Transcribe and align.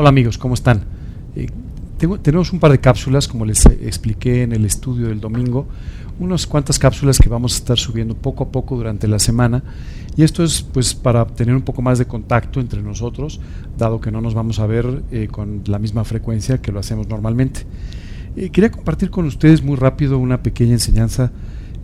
Hola 0.00 0.08
amigos, 0.08 0.38
¿cómo 0.38 0.54
están? 0.54 0.80
Eh, 1.36 1.46
tenemos 2.22 2.54
un 2.54 2.58
par 2.58 2.70
de 2.70 2.80
cápsulas, 2.80 3.28
como 3.28 3.44
les 3.44 3.66
expliqué 3.66 4.44
en 4.44 4.52
el 4.52 4.64
estudio 4.64 5.08
del 5.08 5.20
domingo, 5.20 5.66
unas 6.18 6.46
cuantas 6.46 6.78
cápsulas 6.78 7.18
que 7.18 7.28
vamos 7.28 7.52
a 7.52 7.56
estar 7.58 7.78
subiendo 7.78 8.14
poco 8.14 8.44
a 8.44 8.48
poco 8.48 8.76
durante 8.76 9.06
la 9.06 9.18
semana 9.18 9.62
y 10.16 10.22
esto 10.22 10.42
es 10.42 10.62
pues 10.62 10.94
para 10.94 11.26
tener 11.26 11.54
un 11.54 11.60
poco 11.60 11.82
más 11.82 11.98
de 11.98 12.06
contacto 12.06 12.60
entre 12.60 12.80
nosotros, 12.80 13.42
dado 13.76 14.00
que 14.00 14.10
no 14.10 14.22
nos 14.22 14.32
vamos 14.32 14.58
a 14.58 14.64
ver 14.64 15.02
eh, 15.12 15.28
con 15.30 15.64
la 15.66 15.78
misma 15.78 16.02
frecuencia 16.04 16.62
que 16.62 16.72
lo 16.72 16.80
hacemos 16.80 17.06
normalmente. 17.06 17.66
Eh, 18.36 18.48
quería 18.48 18.70
compartir 18.70 19.10
con 19.10 19.26
ustedes 19.26 19.62
muy 19.62 19.76
rápido 19.76 20.16
una 20.16 20.42
pequeña 20.42 20.72
enseñanza 20.72 21.30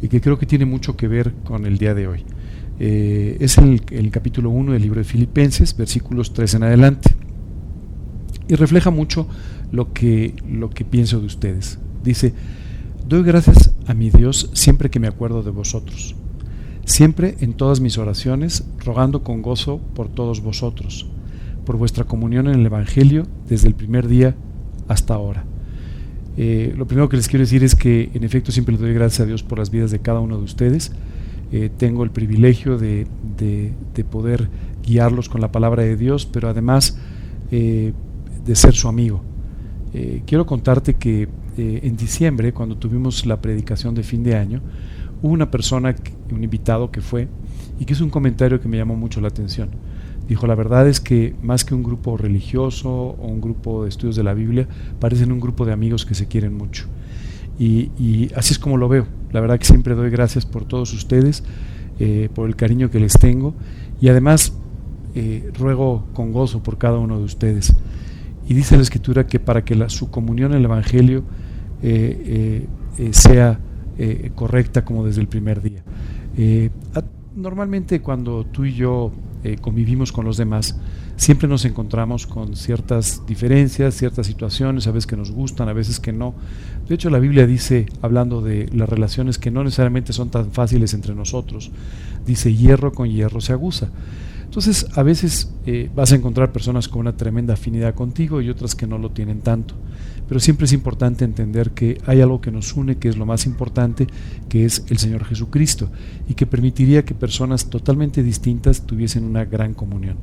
que 0.09 0.23
creo 0.23 0.39
que 0.39 0.47
tiene 0.47 0.65
mucho 0.65 0.97
que 0.97 1.07
ver 1.07 1.35
con 1.45 1.67
el 1.67 1.77
día 1.77 1.93
de 1.93 2.07
hoy. 2.07 2.25
es 2.79 3.59
el, 3.59 3.83
el 3.91 4.11
capítulo 4.11 4.49
1 4.49 4.73
del 4.73 4.81
libro 4.81 5.01
de 5.01 5.05
Filipenses, 5.05 5.77
versículos 5.77 6.33
3 6.33 6.55
en 6.55 6.63
adelante 6.63 7.16
y 8.49 8.55
refleja 8.55 8.91
mucho 8.91 9.27
lo 9.73 9.93
que, 9.93 10.35
lo 10.49 10.71
que 10.71 10.85
pienso 10.85 11.21
de 11.21 11.27
ustedes. 11.27 11.79
Dice, 12.05 12.33
doy 13.09 13.23
gracias 13.23 13.73
a 13.87 13.95
mi 13.95 14.11
Dios 14.11 14.51
siempre 14.53 14.91
que 14.91 15.01
me 15.01 15.09
acuerdo 15.09 15.43
de 15.43 15.51
vosotros, 15.51 16.15
siempre 16.85 17.37
en 17.41 17.55
todas 17.55 17.81
mis 17.81 17.99
oraciones, 17.99 18.65
rogando 18.85 19.23
con 19.23 19.43
gozo 19.43 19.79
por 19.95 20.09
todos 20.09 20.41
vosotros, 20.41 21.07
por 21.65 21.77
vuestra 21.77 22.05
comunión 22.05 22.49
en 22.49 22.61
el 22.61 22.67
Evangelio 22.67 23.27
desde 23.49 23.69
el 23.69 23.75
primer 23.75 24.09
día 24.09 24.37
hasta 24.89 25.15
ahora. 25.15 25.45
Eh, 26.37 26.75
lo 26.77 26.87
primero 26.87 27.09
que 27.09 27.17
les 27.17 27.29
quiero 27.29 27.45
decir 27.45 27.65
es 27.65 27.75
que 27.75 28.11
en 28.13 28.23
efecto 28.23 28.53
siempre 28.53 28.75
le 28.75 28.81
doy 28.81 28.93
gracias 28.93 29.21
a 29.21 29.27
Dios 29.27 29.43
por 29.43 29.59
las 29.59 29.71
vidas 29.71 29.91
de 29.91 30.01
cada 30.01 30.21
uno 30.21 30.37
de 30.37 30.45
ustedes. 30.45 30.93
Eh, 31.53 31.71
tengo 31.77 32.05
el 32.05 32.11
privilegio 32.11 32.77
de, 32.77 33.07
de, 33.37 34.05
poder 34.05 34.49
guiarlos 34.85 35.29
con 35.29 35.41
la 35.41 35.53
palabra 35.53 35.85
de 35.85 35.97
Dios, 35.97 36.27
pero 36.27 36.49
además 36.49 36.99
eh, 37.51 37.93
de 38.47 38.55
ser 38.55 38.75
su 38.75 38.89
amigo. 38.89 39.23
Eh, 39.93 40.23
quiero 40.27 40.47
contarte 40.47 40.95
que 40.95 41.29
eh, 41.57 41.81
en 41.83 41.97
diciembre, 41.97 42.53
cuando 42.53 42.77
tuvimos 42.77 43.27
la 43.27 43.41
predicación 43.41 43.95
de 43.95 44.03
fin 44.03 44.23
de 44.23 44.37
año, 44.37 44.63
hubo 45.23 45.33
una 45.33 45.51
persona, 45.51 45.95
un 46.31 46.45
invitado 46.45 46.91
que 46.91 47.01
fue, 47.01 47.29
y 47.79 47.85
que 47.85 47.95
hizo 47.95 48.05
un 48.05 48.11
comentario 48.11 48.61
que 48.61 48.69
me 48.69 48.77
llamó 48.77 48.95
mucho 48.95 49.21
la 49.21 49.29
atención. 49.29 49.71
Dijo, 50.29 50.47
la 50.47 50.55
verdad 50.55 50.89
es 50.89 51.01
que 51.01 51.35
más 51.43 51.65
que 51.65 51.75
un 51.75 51.83
grupo 51.83 52.17
religioso 52.17 52.91
o 52.91 53.27
un 53.27 53.41
grupo 53.41 53.85
de 53.85 53.89
estudios 53.89 54.17
de 54.17 54.23
la 54.25 54.35
Biblia, 54.35 54.69
parecen 55.01 55.33
un 55.33 55.41
grupo 55.41 55.65
de 55.65 55.73
amigos 55.73 56.05
que 56.05 56.15
se 56.15 56.27
quieren 56.27 56.55
mucho. 56.55 56.87
Y, 57.59 58.31
así 58.37 58.53
es 58.53 58.59
como 58.59 58.77
lo 58.77 58.89
veo. 58.89 59.07
La 59.33 59.41
verdad 59.41 59.59
que 59.59 59.65
siempre 59.65 59.95
doy 59.95 60.11
gracias 60.11 60.45
por 60.45 60.67
todos 60.67 60.93
ustedes, 60.93 61.43
eh, 61.99 62.29
por 62.35 62.49
el 62.49 62.57
cariño 62.57 62.91
que 62.91 63.01
les 63.01 63.15
tengo 63.15 63.55
y 64.01 64.09
además 64.09 64.53
ruego 65.59 66.05
con 66.13 66.31
gozo 66.31 66.63
por 66.63 66.77
cada 66.77 66.99
uno 66.99 67.19
de 67.19 67.25
ustedes. 67.25 67.75
Y 68.49 68.55
dice 68.55 68.77
la 68.77 68.83
Escritura 68.83 69.27
que 69.27 69.41
para 69.41 69.65
que 69.65 69.75
la, 69.75 69.89
su 69.89 70.11
comunión 70.11 70.53
en 70.53 70.59
el 70.59 70.65
Evangelio 70.65 71.25
eh, 71.83 72.67
eh, 72.99 73.05
eh, 73.05 73.13
sea 73.13 73.61
correcta 74.35 74.85
como 74.85 75.07
desde 75.07 75.23
el 75.23 75.27
primer 75.27 75.63
día. 75.63 75.83
normalmente 77.35 78.03
cuando 78.03 78.45
tú 78.45 78.67
y 78.67 78.75
yo 78.75 79.11
convivimos 79.63 80.13
con 80.13 80.27
los 80.27 80.37
demás, 80.37 80.79
siempre 81.17 81.49
nos 81.49 81.65
encontramos 81.65 82.27
con 82.27 82.57
ciertas 82.57 83.23
diferencias, 83.27 83.95
ciertas 83.95 84.27
situaciones, 84.27 84.87
a 84.87 84.91
veces 84.91 85.07
que 85.07 85.17
nos 85.17 85.31
gustan, 85.31 85.71
a 85.71 85.73
veces 85.73 85.99
que 85.99 86.13
no. 86.13 86.35
De 86.87 86.95
hecho, 86.95 87.09
la 87.09 87.19
Biblia 87.19 87.47
dice, 87.47 87.87
hablando 88.03 88.43
de 88.43 88.69
las 88.75 88.87
relaciones 88.87 89.39
que 89.39 89.51
no 89.51 89.65
necesariamente 89.65 90.13
son 90.13 90.31
tan 90.31 90.53
fáciles 90.53 90.93
entre 90.93 91.15
nosotros, 91.15 91.71
dice, 92.27 92.55
hierro 92.55 92.93
con 92.93 93.09
hierro 93.09 93.41
se 93.41 93.53
aguza. 93.55 93.89
Entonces, 94.47 94.87
a 94.95 95.03
veces 95.03 95.53
eh, 95.67 95.91
vas 95.95 96.13
a 96.13 96.17
encontrar 96.17 96.51
personas 96.51 96.89
con 96.89 97.01
una 97.01 97.17
tremenda 97.17 97.55
afinidad 97.55 97.95
contigo 97.95 98.41
y 98.41 98.49
otras 98.49 98.75
que 98.75 98.87
no 98.87 98.97
lo 98.97 99.11
tienen 99.11 99.41
tanto. 99.41 99.75
Pero 100.29 100.41
siempre 100.41 100.65
es 100.65 100.73
importante 100.73 101.25
entender 101.25 101.73
que 101.73 102.01
hay 102.07 102.21
algo 102.21 102.41
que 102.41 102.51
nos 102.51 102.75
une, 102.75 102.97
que 102.97 103.09
es 103.09 103.17
lo 103.17 103.27
más 103.27 103.45
importante, 103.45 104.07
que 104.49 104.65
es 104.65 104.85
el 104.89 104.99
Señor 104.99 105.25
Jesucristo, 105.25 105.91
y 106.29 106.35
que 106.35 106.47
permitiría 106.47 107.05
que 107.05 107.15
personas 107.15 107.67
totalmente 107.67 108.23
distintas 108.23 108.87
tuviesen 108.87 109.25
una 109.25 109.45
gran 109.45 109.75
comunión. 109.75 110.17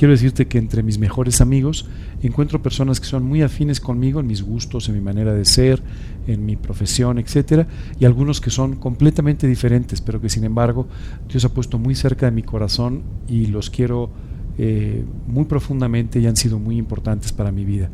Quiero 0.00 0.12
decirte 0.12 0.48
que 0.48 0.56
entre 0.56 0.82
mis 0.82 0.98
mejores 0.98 1.42
amigos 1.42 1.84
encuentro 2.22 2.62
personas 2.62 3.00
que 3.00 3.06
son 3.06 3.22
muy 3.22 3.42
afines 3.42 3.80
conmigo 3.80 4.20
en 4.20 4.26
mis 4.26 4.40
gustos, 4.40 4.88
en 4.88 4.94
mi 4.94 5.02
manera 5.02 5.34
de 5.34 5.44
ser, 5.44 5.82
en 6.26 6.46
mi 6.46 6.56
profesión, 6.56 7.18
etcétera, 7.18 7.66
y 7.98 8.06
algunos 8.06 8.40
que 8.40 8.48
son 8.48 8.76
completamente 8.76 9.46
diferentes, 9.46 10.00
pero 10.00 10.18
que 10.18 10.30
sin 10.30 10.44
embargo 10.44 10.88
Dios 11.28 11.44
ha 11.44 11.52
puesto 11.52 11.78
muy 11.78 11.94
cerca 11.94 12.24
de 12.24 12.32
mi 12.32 12.42
corazón 12.42 13.02
y 13.28 13.48
los 13.48 13.68
quiero 13.68 14.08
eh, 14.56 15.04
muy 15.26 15.44
profundamente 15.44 16.18
y 16.18 16.26
han 16.26 16.36
sido 16.36 16.58
muy 16.58 16.78
importantes 16.78 17.34
para 17.34 17.52
mi 17.52 17.66
vida. 17.66 17.90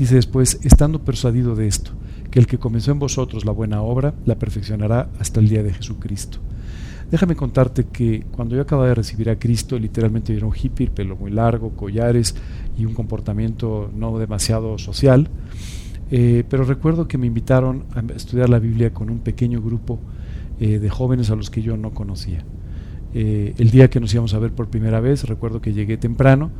Dice 0.00 0.16
después, 0.16 0.58
estando 0.64 1.04
persuadido 1.04 1.54
de 1.54 1.68
esto, 1.68 1.92
que 2.32 2.40
el 2.40 2.48
que 2.48 2.58
comenzó 2.58 2.90
en 2.90 2.98
vosotros 2.98 3.44
la 3.44 3.52
buena 3.52 3.82
obra 3.82 4.14
la 4.24 4.36
perfeccionará 4.36 5.10
hasta 5.20 5.38
el 5.38 5.48
día 5.48 5.62
de 5.62 5.72
Jesucristo. 5.72 6.40
Déjame 7.10 7.36
contarte 7.36 7.84
que 7.84 8.24
cuando 8.32 8.56
yo 8.56 8.62
acababa 8.62 8.88
de 8.88 8.94
recibir 8.94 9.30
a 9.30 9.38
Cristo, 9.38 9.78
literalmente 9.78 10.36
era 10.36 10.46
un 10.46 10.54
hippie, 10.54 10.90
pelo 10.90 11.16
muy 11.16 11.30
largo, 11.30 11.70
collares 11.70 12.34
y 12.76 12.84
un 12.84 12.94
comportamiento 12.94 13.90
no 13.94 14.18
demasiado 14.18 14.76
social. 14.78 15.28
Eh, 16.10 16.44
pero 16.48 16.64
recuerdo 16.64 17.06
que 17.06 17.18
me 17.18 17.26
invitaron 17.26 17.84
a 17.94 18.00
estudiar 18.12 18.48
la 18.48 18.58
Biblia 18.58 18.92
con 18.92 19.10
un 19.10 19.20
pequeño 19.20 19.62
grupo 19.62 20.00
eh, 20.58 20.78
de 20.78 20.90
jóvenes 20.90 21.30
a 21.30 21.36
los 21.36 21.50
que 21.50 21.62
yo 21.62 21.76
no 21.76 21.92
conocía. 21.92 22.44
Eh, 23.14 23.54
el 23.58 23.70
día 23.70 23.88
que 23.88 24.00
nos 24.00 24.12
íbamos 24.12 24.34
a 24.34 24.38
ver 24.38 24.52
por 24.52 24.68
primera 24.68 25.00
vez, 25.00 25.24
recuerdo 25.24 25.60
que 25.60 25.72
llegué 25.72 25.96
temprano 25.96 26.50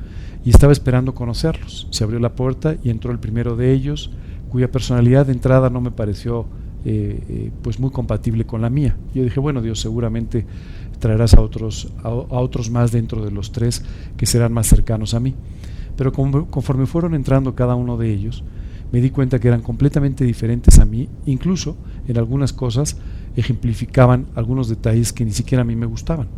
y 0.45 0.51
estaba 0.51 0.73
esperando 0.73 1.15
conocerlos. 1.15 1.89
Se 1.91 2.05
abrió 2.05 2.21
la 2.21 2.35
puerta 2.35 2.77
y 2.83 2.91
entró 2.91 3.11
el 3.11 3.19
primero 3.19 3.57
de 3.57 3.73
ellos, 3.73 4.13
cuya 4.49 4.71
personalidad 4.71 5.27
de 5.27 5.33
entrada 5.33 5.71
no 5.71 5.81
me 5.81 5.91
pareció 5.91 6.47
eh, 6.89 7.21
eh, 7.29 7.51
pues 7.63 7.81
muy 7.81 7.91
compatible 7.91 8.45
con 8.45 8.63
la 8.63 8.71
mía. 8.71 8.97
Yo 9.13 9.25
dije, 9.25 9.41
bueno, 9.41 9.61
Dios 9.61 9.81
seguramente 9.81 10.47
traerás 11.01 11.35
a 11.35 11.41
otros, 11.41 11.89
a, 12.05 12.11
otros 12.11 12.71
más 12.71 12.93
dentro 12.93 13.25
de 13.25 13.33
los 13.33 13.51
tres 13.51 13.85
que 14.17 14.25
serán 14.25 14.53
más 14.53 14.69
cercanos 14.69 15.13
a 15.13 15.19
mí. 15.19 15.35
Pero 15.97 16.13
conforme 16.13 16.87
fueron 16.87 17.15
entrando 17.15 17.57
cada 17.57 17.75
uno 17.75 17.97
de 17.97 18.13
ellos, 18.13 18.45
me 18.93 19.01
di 19.01 19.11
cuenta 19.11 19.41
que 19.41 19.49
eran 19.49 19.63
completamente 19.63 20.25
diferentes 20.25 20.79
a 20.79 20.85
mí, 20.85 21.09
incluso 21.27 21.77
en 22.07 22.19
algunas 22.19 22.53
cosas 22.53 22.97
ejemplificaban 23.35 24.27
algunos 24.37 24.69
detalles 24.69 25.13
que 25.13 25.25
ni 25.25 25.33
siquiera 25.33 25.63
a 25.63 25.65
mí 25.65 25.75
me 25.75 25.87
gustaban. 25.87 26.29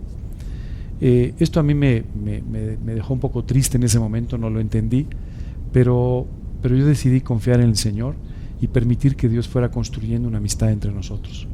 Eh, 1.02 1.34
esto 1.40 1.60
a 1.60 1.62
mí 1.62 1.74
me, 1.74 2.04
me, 2.16 2.94
dejó 2.94 3.12
un 3.12 3.20
poco 3.20 3.44
triste 3.44 3.76
en 3.76 3.82
ese 3.82 3.98
momento, 3.98 4.38
no 4.38 4.48
lo 4.48 4.60
entendí, 4.60 5.06
pero, 5.74 6.26
pero 6.62 6.74
yo 6.74 6.86
decidí 6.86 7.20
confiar 7.20 7.60
en 7.60 7.68
el 7.68 7.76
Señor 7.76 8.14
y 8.60 8.68
permitir 8.68 9.16
que 9.16 9.28
Dios 9.28 9.48
fuera 9.48 9.70
construyendo 9.70 10.28
una 10.28 10.38
amistad 10.38 10.70
entre 10.70 10.92
nosotros. 10.92 11.46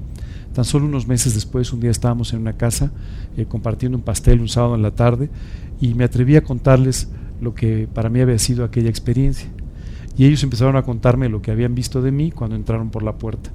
Tan 0.54 0.64
solo 0.64 0.86
unos 0.86 1.08
meses 1.08 1.34
después, 1.34 1.72
un 1.72 1.80
día 1.80 1.90
estábamos 1.90 2.32
en 2.32 2.40
una 2.40 2.52
casa 2.52 2.92
eh, 3.36 3.44
compartiendo 3.44 3.98
un 3.98 4.04
pastel 4.04 4.40
un 4.40 4.48
sábado 4.48 4.76
en 4.76 4.82
la 4.82 4.92
tarde 4.92 5.28
y 5.80 5.94
me 5.94 6.04
atreví 6.04 6.36
a 6.36 6.44
contarles 6.44 7.08
lo 7.40 7.54
que 7.54 7.88
para 7.92 8.08
mí 8.08 8.20
había 8.20 8.38
sido 8.38 8.64
aquella 8.64 8.88
experiencia. 8.88 9.48
Y 10.16 10.26
ellos 10.26 10.44
empezaron 10.44 10.76
a 10.76 10.82
contarme 10.82 11.28
lo 11.28 11.42
que 11.42 11.50
habían 11.50 11.74
visto 11.74 12.00
de 12.00 12.12
mí 12.12 12.30
cuando 12.30 12.54
entraron 12.54 12.90
por 12.90 13.02
la 13.02 13.18
puerta. 13.18 13.50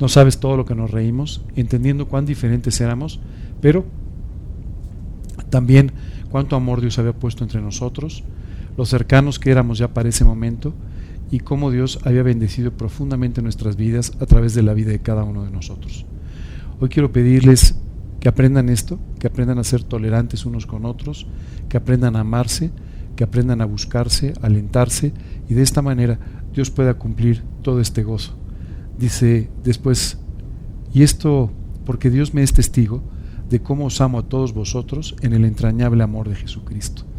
No 0.00 0.08
sabes 0.08 0.40
todo 0.40 0.56
lo 0.56 0.64
que 0.64 0.74
nos 0.74 0.90
reímos, 0.90 1.42
entendiendo 1.56 2.08
cuán 2.08 2.24
diferentes 2.24 2.80
éramos, 2.80 3.20
pero 3.60 3.84
también 5.50 5.92
cuánto 6.30 6.56
amor 6.56 6.80
Dios 6.80 6.98
había 6.98 7.12
puesto 7.12 7.44
entre 7.44 7.60
nosotros, 7.60 8.24
lo 8.78 8.86
cercanos 8.86 9.38
que 9.38 9.50
éramos 9.50 9.76
ya 9.76 9.88
para 9.88 10.08
ese 10.08 10.24
momento 10.24 10.72
y 11.30 11.40
cómo 11.40 11.70
Dios 11.70 12.00
había 12.04 12.22
bendecido 12.22 12.72
profundamente 12.72 13.42
nuestras 13.42 13.76
vidas 13.76 14.12
a 14.20 14.26
través 14.26 14.54
de 14.54 14.62
la 14.62 14.74
vida 14.74 14.90
de 14.90 15.00
cada 15.00 15.24
uno 15.24 15.44
de 15.44 15.50
nosotros. 15.50 16.06
Hoy 16.80 16.88
quiero 16.88 17.12
pedirles 17.12 17.76
que 18.20 18.28
aprendan 18.28 18.68
esto, 18.68 18.98
que 19.18 19.26
aprendan 19.26 19.58
a 19.58 19.64
ser 19.64 19.82
tolerantes 19.82 20.44
unos 20.44 20.66
con 20.66 20.84
otros, 20.84 21.26
que 21.68 21.76
aprendan 21.76 22.16
a 22.16 22.20
amarse, 22.20 22.70
que 23.16 23.24
aprendan 23.24 23.60
a 23.60 23.66
buscarse, 23.66 24.34
a 24.42 24.46
alentarse 24.46 25.12
y 25.48 25.54
de 25.54 25.62
esta 25.62 25.82
manera 25.82 26.18
Dios 26.52 26.70
pueda 26.70 26.94
cumplir 26.94 27.42
todo 27.62 27.80
este 27.80 28.02
gozo. 28.02 28.36
Dice 28.98 29.50
después, 29.62 30.18
y 30.92 31.02
esto 31.02 31.50
porque 31.84 32.10
Dios 32.10 32.34
me 32.34 32.42
es 32.42 32.52
testigo 32.52 33.02
de 33.48 33.60
cómo 33.60 33.86
os 33.86 34.00
amo 34.00 34.18
a 34.18 34.28
todos 34.28 34.52
vosotros 34.52 35.16
en 35.22 35.32
el 35.32 35.44
entrañable 35.44 36.02
amor 36.02 36.28
de 36.28 36.36
Jesucristo. 36.36 37.09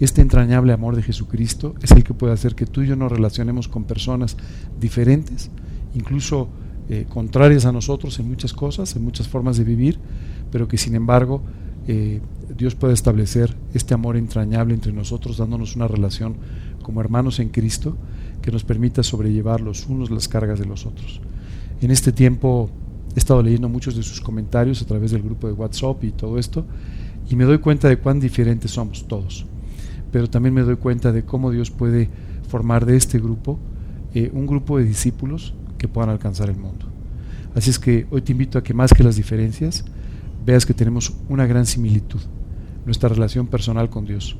Este 0.00 0.22
entrañable 0.22 0.72
amor 0.72 0.96
de 0.96 1.02
Jesucristo 1.02 1.76
es 1.80 1.92
el 1.92 2.02
que 2.02 2.14
puede 2.14 2.32
hacer 2.32 2.56
que 2.56 2.66
tú 2.66 2.82
y 2.82 2.88
yo 2.88 2.96
nos 2.96 3.12
relacionemos 3.12 3.68
con 3.68 3.84
personas 3.84 4.36
diferentes, 4.80 5.50
incluso 5.94 6.48
eh, 6.88 7.06
contrarias 7.08 7.64
a 7.64 7.70
nosotros 7.70 8.18
en 8.18 8.28
muchas 8.28 8.52
cosas, 8.52 8.96
en 8.96 9.04
muchas 9.04 9.28
formas 9.28 9.56
de 9.56 9.62
vivir, 9.62 10.00
pero 10.50 10.66
que 10.66 10.78
sin 10.78 10.96
embargo 10.96 11.42
eh, 11.86 12.20
Dios 12.56 12.74
puede 12.74 12.92
establecer 12.92 13.56
este 13.72 13.94
amor 13.94 14.16
entrañable 14.16 14.74
entre 14.74 14.92
nosotros, 14.92 15.36
dándonos 15.36 15.76
una 15.76 15.86
relación 15.86 16.36
como 16.82 17.00
hermanos 17.00 17.38
en 17.38 17.50
Cristo 17.50 17.96
que 18.42 18.50
nos 18.50 18.64
permita 18.64 19.04
sobrellevar 19.04 19.60
los 19.60 19.86
unos 19.86 20.10
las 20.10 20.26
cargas 20.26 20.58
de 20.58 20.66
los 20.66 20.86
otros. 20.86 21.20
En 21.80 21.92
este 21.92 22.10
tiempo 22.10 22.68
he 23.14 23.18
estado 23.20 23.44
leyendo 23.44 23.68
muchos 23.68 23.94
de 23.94 24.02
sus 24.02 24.20
comentarios 24.20 24.82
a 24.82 24.86
través 24.86 25.12
del 25.12 25.22
grupo 25.22 25.46
de 25.46 25.52
WhatsApp 25.52 26.02
y 26.02 26.10
todo 26.10 26.36
esto, 26.36 26.66
y 27.30 27.36
me 27.36 27.44
doy 27.44 27.58
cuenta 27.58 27.88
de 27.88 27.96
cuán 27.96 28.18
diferentes 28.18 28.72
somos 28.72 29.06
todos 29.06 29.46
pero 30.14 30.30
también 30.30 30.54
me 30.54 30.62
doy 30.62 30.76
cuenta 30.76 31.10
de 31.10 31.24
cómo 31.24 31.50
Dios 31.50 31.72
puede 31.72 32.08
formar 32.46 32.86
de 32.86 32.96
este 32.96 33.18
grupo 33.18 33.58
eh, 34.14 34.30
un 34.32 34.46
grupo 34.46 34.78
de 34.78 34.84
discípulos 34.84 35.54
que 35.76 35.88
puedan 35.88 36.08
alcanzar 36.08 36.48
el 36.48 36.56
mundo. 36.56 36.86
Así 37.56 37.70
es 37.70 37.80
que 37.80 38.06
hoy 38.12 38.22
te 38.22 38.30
invito 38.30 38.56
a 38.56 38.62
que 38.62 38.74
más 38.74 38.94
que 38.94 39.02
las 39.02 39.16
diferencias, 39.16 39.84
veas 40.46 40.66
que 40.66 40.72
tenemos 40.72 41.14
una 41.28 41.46
gran 41.46 41.66
similitud, 41.66 42.20
nuestra 42.86 43.08
relación 43.08 43.48
personal 43.48 43.90
con 43.90 44.04
Dios 44.04 44.36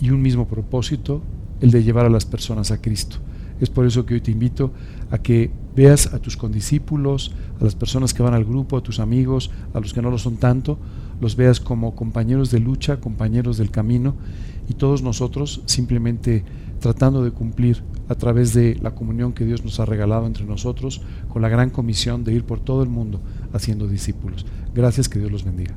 y 0.00 0.08
un 0.08 0.22
mismo 0.22 0.48
propósito, 0.48 1.20
el 1.60 1.70
de 1.70 1.84
llevar 1.84 2.06
a 2.06 2.08
las 2.08 2.24
personas 2.24 2.70
a 2.70 2.80
Cristo. 2.80 3.18
Es 3.60 3.68
por 3.68 3.84
eso 3.84 4.06
que 4.06 4.14
hoy 4.14 4.22
te 4.22 4.30
invito 4.30 4.72
a 5.10 5.18
que 5.18 5.50
veas 5.76 6.14
a 6.14 6.18
tus 6.18 6.38
condiscípulos, 6.38 7.34
a 7.60 7.64
las 7.64 7.74
personas 7.74 8.14
que 8.14 8.22
van 8.22 8.32
al 8.32 8.46
grupo, 8.46 8.78
a 8.78 8.82
tus 8.82 9.00
amigos, 9.00 9.50
a 9.74 9.80
los 9.80 9.92
que 9.92 10.00
no 10.00 10.10
lo 10.10 10.16
son 10.16 10.36
tanto, 10.38 10.78
los 11.20 11.36
veas 11.36 11.60
como 11.60 11.94
compañeros 11.94 12.50
de 12.50 12.58
lucha, 12.58 13.00
compañeros 13.00 13.58
del 13.58 13.70
camino 13.70 14.14
y 14.68 14.74
todos 14.74 15.02
nosotros 15.02 15.62
simplemente 15.66 16.44
tratando 16.80 17.24
de 17.24 17.30
cumplir 17.30 17.82
a 18.08 18.14
través 18.14 18.52
de 18.52 18.76
la 18.82 18.94
comunión 18.94 19.32
que 19.32 19.44
Dios 19.44 19.64
nos 19.64 19.80
ha 19.80 19.86
regalado 19.86 20.26
entre 20.26 20.44
nosotros 20.44 21.00
con 21.28 21.40
la 21.42 21.48
gran 21.48 21.70
comisión 21.70 22.24
de 22.24 22.34
ir 22.34 22.44
por 22.44 22.60
todo 22.60 22.82
el 22.82 22.88
mundo 22.88 23.20
haciendo 23.52 23.86
discípulos. 23.86 24.44
Gracias, 24.74 25.08
que 25.08 25.18
Dios 25.18 25.30
los 25.30 25.44
bendiga. 25.44 25.74